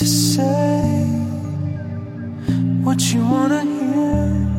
to 0.00 0.06
say 0.06 1.04
what 2.82 3.12
you 3.12 3.22
wanna 3.22 3.62
hear. 3.62 4.49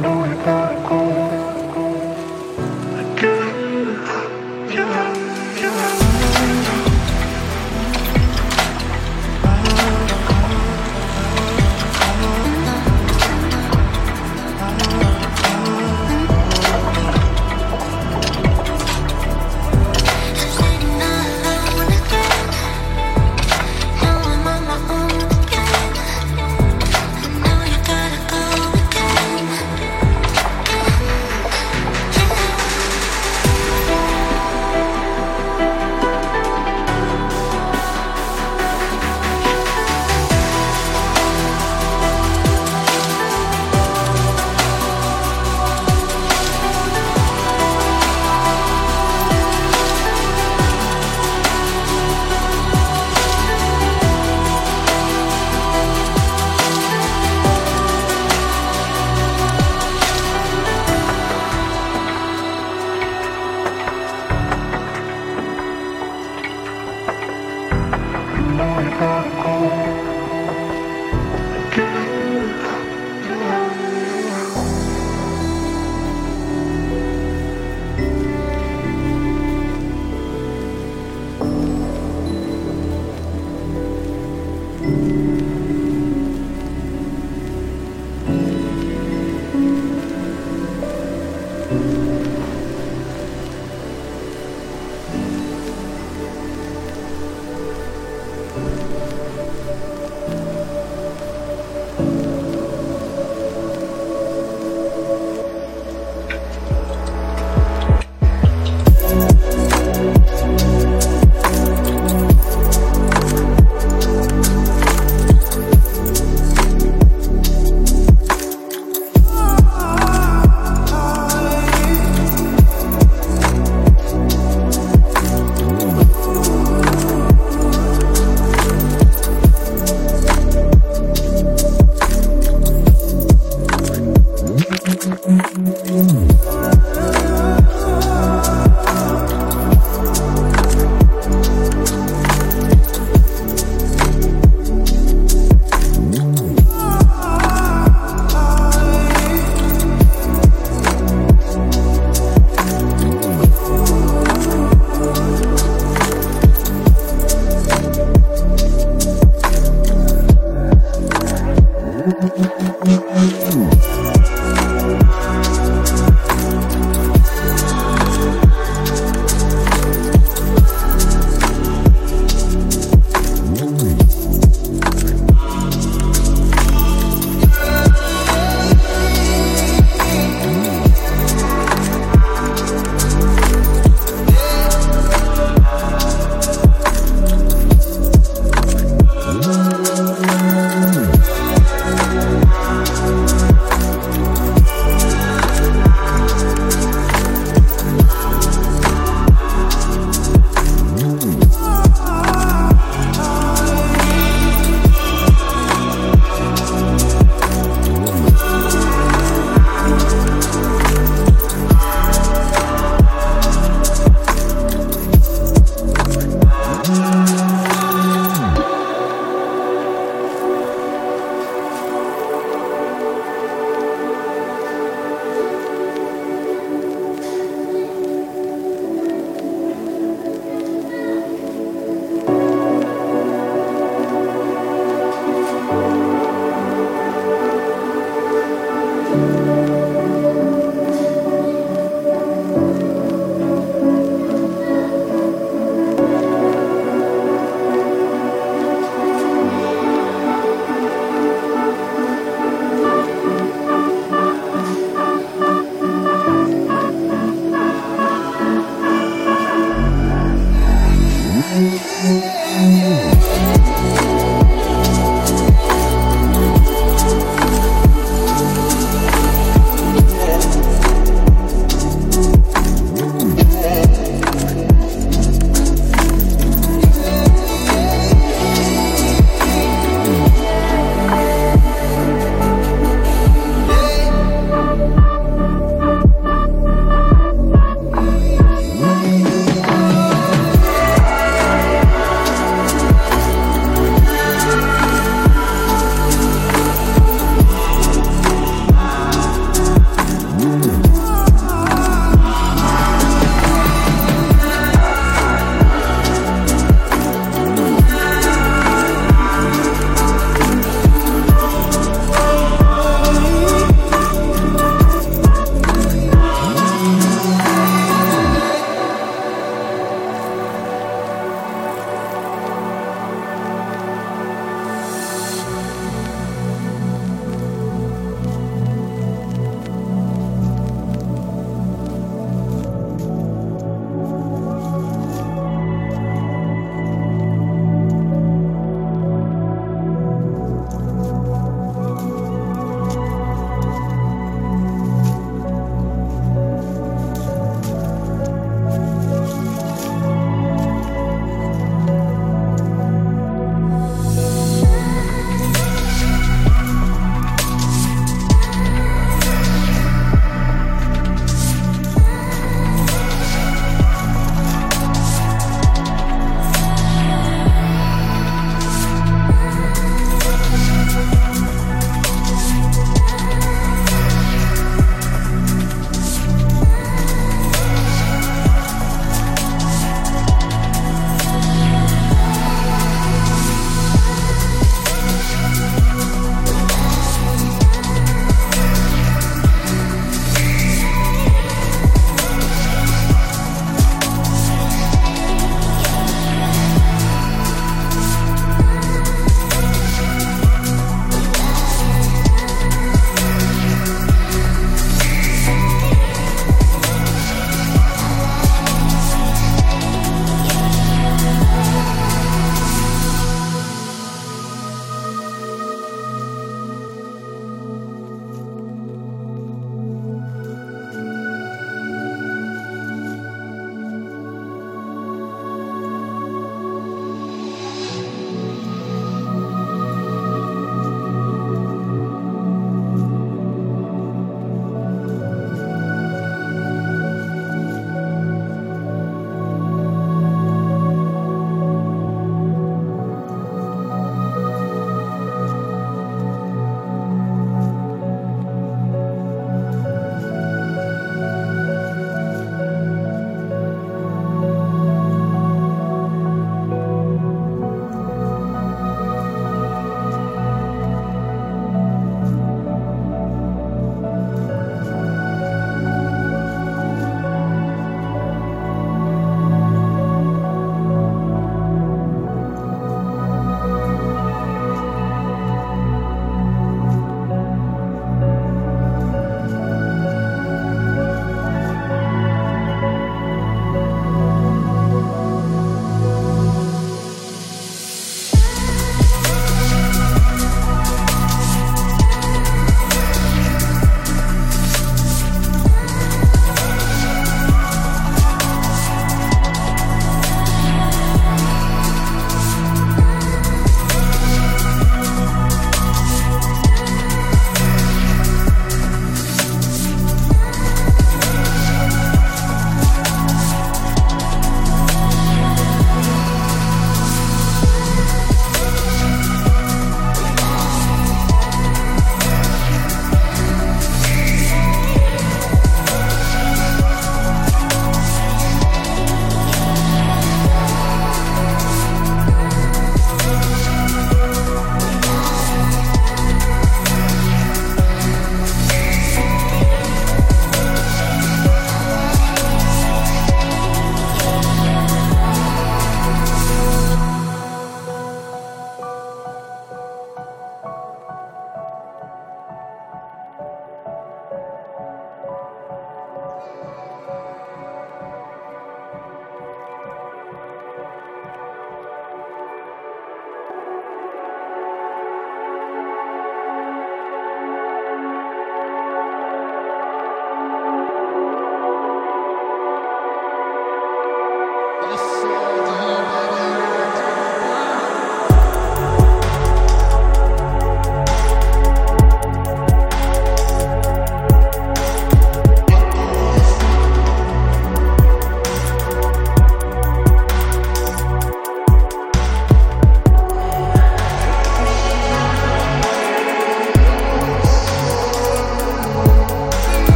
know. 0.00 0.21